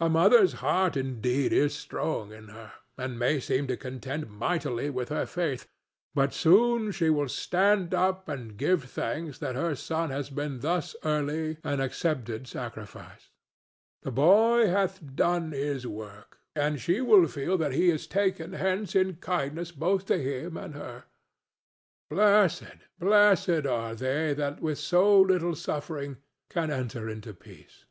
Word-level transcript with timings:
A 0.00 0.08
mother's 0.08 0.54
heart, 0.54 0.96
indeed, 0.96 1.52
is 1.52 1.76
strong 1.76 2.32
in 2.32 2.48
her, 2.48 2.72
and 2.98 3.16
may 3.16 3.38
seem 3.38 3.68
to 3.68 3.76
contend 3.76 4.28
mightily 4.28 4.90
with 4.90 5.10
her 5.10 5.26
faith; 5.26 5.68
but 6.12 6.34
soon 6.34 6.90
she 6.90 7.08
will 7.08 7.28
stand 7.28 7.94
up 7.94 8.28
and 8.28 8.56
give 8.56 8.82
thanks 8.90 9.38
that 9.38 9.54
her 9.54 9.76
son 9.76 10.10
has 10.10 10.28
been 10.28 10.58
thus 10.58 10.96
early 11.04 11.58
an 11.62 11.78
accepted 11.80 12.48
sacrifice. 12.48 13.30
The 14.02 14.10
boy 14.10 14.66
hath 14.66 15.14
done 15.14 15.52
his 15.52 15.86
work, 15.86 16.40
and 16.56 16.80
she 16.80 17.00
will 17.00 17.28
feel 17.28 17.56
that 17.58 17.70
he 17.72 17.90
is 17.90 18.08
taken 18.08 18.54
hence 18.54 18.96
in 18.96 19.18
kindness 19.18 19.70
both 19.70 20.04
to 20.06 20.18
him 20.18 20.56
and 20.56 20.74
her. 20.74 21.04
Blessed, 22.08 22.74
blessed 22.98 23.66
are 23.68 23.94
they 23.94 24.34
that 24.34 24.60
with 24.60 24.78
so 24.80 25.20
little 25.20 25.54
suffering 25.54 26.16
can 26.48 26.72
enter 26.72 27.08
into 27.08 27.32
peace!" 27.32 27.84